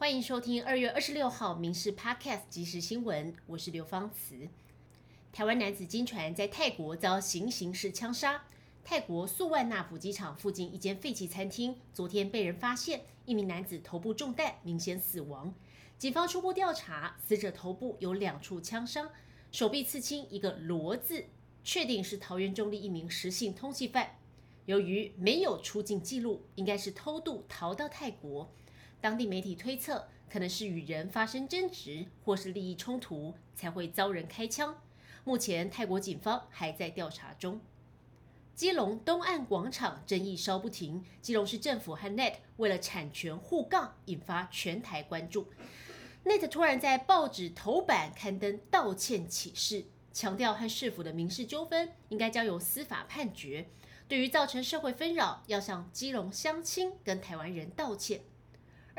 [0.00, 4.48] 欢迎收听二月二十六号《民事 Podcast》即时新闻，我是刘芳慈。
[5.30, 8.44] 台湾男子金传在泰国遭行刑式枪杀。
[8.82, 15.54] 泰国素万那普机场附近一间废弃餐厅，昨天被人发现一名男子头部中弹，明显死亡。
[15.98, 19.10] 警方初步调查，死者头部有两处枪伤，
[19.52, 21.26] 手臂刺青一个“罗”字，
[21.62, 24.16] 确定是桃园中立一名实性通缉犯。
[24.64, 28.50] 由于没有出境记录，应该是偷渡逃到泰国。
[29.00, 34.76] 当地媒体推测，可能是与人发生争执或是利益冲突，才会遭人开枪。
[35.24, 37.60] 目前泰国警方还在调查中。
[38.54, 45.46] 基隆东岸广场争议稍不停，基隆市政府和 Net 为了产权互杠，引发全台关注。
[46.26, 53.66] Net 突然在报纸头版刊登道歉启事，强调和市府的民事纠纷应该交由司法判决。
[54.06, 58.20] 对于造成社会纷扰，要向基隆乡亲跟台湾人道歉。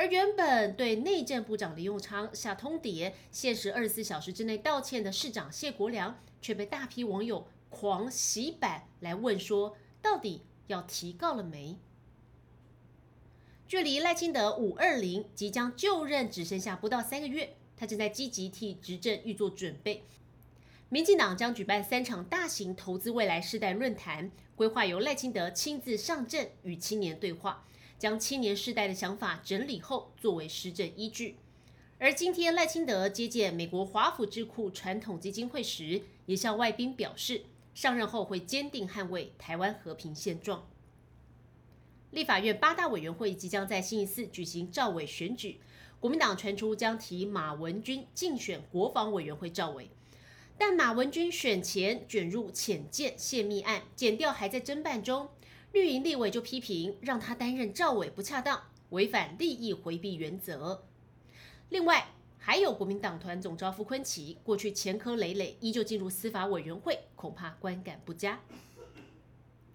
[0.00, 11.76] 而原本对内政部长林永昌下通牒，限时二十四小时之内道歉的市长谢国良，却被大批网友狂洗版来问说，到底要提告了没？
[13.68, 20.04] 距离赖清德五二零即将就任只剩下不到三个月，他正在积极替执政预做准备。
[20.88, 27.66] 民进党将举办三场大型投资未来世代论坛，规划由赖清德亲自上阵与青年对话。
[28.00, 31.36] 将青年世代的想法整理后，作为施政依据。
[31.98, 37.42] 而今天赖清德接见美国华府智库传统基金会时，也向外宾表示，
[37.74, 40.66] 上任后会坚定捍卫台湾和平现状。
[42.10, 45.60] 立法院八大委员会即将在星期四举行赵委选举，
[46.00, 49.90] 国民党传出将提马文君竞选国防委员会赵委，
[50.56, 55.28] 但马文君选前卷入浅见泄密案，检调还在侦办中。
[55.72, 60.84] 绿营立委就批评让他担任赵委不恰当，违反利益回避原则。
[61.68, 68.40] 另外，还有国民党团总召傅昆奇，过去前科累累，依旧进入司法委员会，恐怕观感不佳。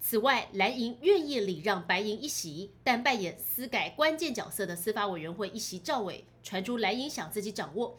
[0.00, 7.98] 此外，蓝营愿意礼让白银一席，但扮演司改关键角色的司法委员会一席赵委，传出蓝营想自己掌握。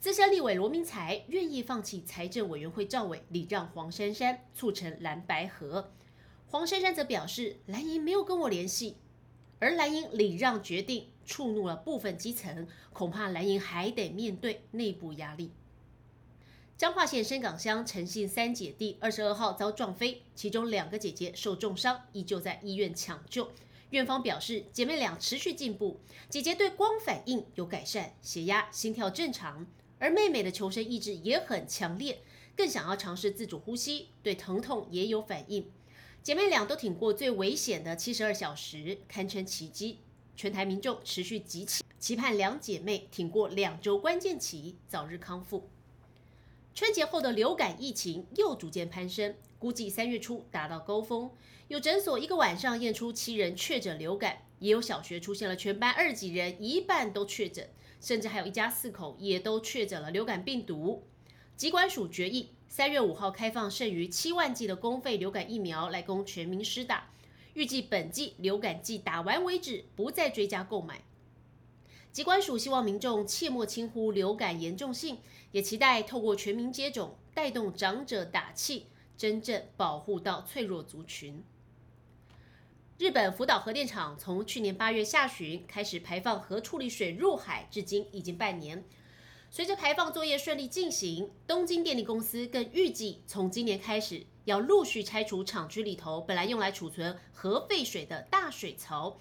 [0.00, 5.90] 资深立委罗明才愿意放弃财政委员会赵委，礼让黄珊珊，促成蓝白合。
[6.54, 8.94] 黄珊珊则表示，蓝营没有跟我联系，
[9.58, 15.50] 而蓝营礼让决定触怒了部分基层，恐怕蓝营还得面对内部压力。
[16.78, 23.50] 彰化县深港乡陈姓三姐弟二十二号遭撞飞，其中两个姐姐受重伤，依旧在医院抢救。
[23.90, 25.98] 院方表示，姐妹俩持续进步，
[26.28, 29.66] 姐姐对光反应有改善，血压、心跳正常，
[29.98, 32.20] 而妹妹的求生意志也很强烈，
[32.56, 35.68] 更想要尝试自主呼吸，对疼痛也有反应。
[36.24, 39.98] 姐妹俩都挺过最危险的七十二小时，堪称奇迹。
[40.34, 45.68] 全台民众持续集齐，期盼两姐妹挺过两周关键期，早日康复。
[46.74, 51.30] 春节后的流感疫情又逐渐攀升，估计三月初达到高峰。
[51.68, 57.68] 有诊所一个晚上验出七人确诊流感，也有小学出现了全班二几人一半都确诊，
[58.00, 61.04] 甚至还有一家四口也都确诊了流感病毒。
[61.54, 67.08] 疾管署决议，三月五号开放剩余七万剂的公费流感疫苗来供全民施打，
[67.52, 71.04] 预计本季流感季打完为止，不再追加购买。
[72.10, 75.18] 疾管署希望民众切莫轻忽流感严重性，
[75.52, 78.86] 也期待透过全民接种，带动长者打气，
[79.16, 81.44] 真正保护到脆弱族群。
[82.98, 88.82] 日本福岛核电厂从去年八月下旬开始排放核处理水入海，至今已经半年。
[89.54, 99.20] 随着排放作业顺利进行，东京电力公司更预计从今年开始要陆续拆除厂区里头本来用来储存核废水的大水槽。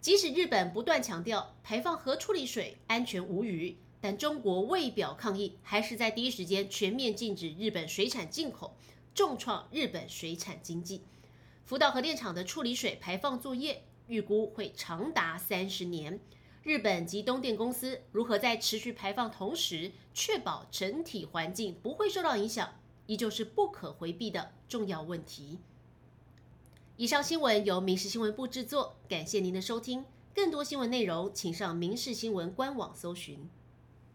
[0.00, 8.74] 即使日本不断强调排放核处理水安全无虞，但中国为表抗议，还是在第一时间全面禁止日本水产进口，
[9.14, 11.02] 重创日本水产经济。
[11.66, 16.18] 福岛核电厂的处理水排放作业预估会长达三十年。
[16.66, 22.68] 日本及东电公司如何在持续排放同时，确保整体环境不会受到影响，
[23.06, 25.60] 依旧是不可回避的重要问题。
[26.96, 30.04] 以上新闻由民事新闻部制作，感谢您的收听。
[30.34, 33.48] 更多新闻内容，请上民事新闻官网搜寻。